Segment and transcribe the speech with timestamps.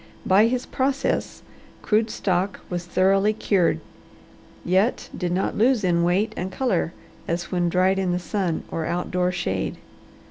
[0.25, 1.43] By his process
[1.83, 3.81] crude stock was thoroughly cured,
[4.65, 6.91] yet did not lose in weight and colour
[7.27, 9.77] as when dried in the sun or outdoor shade.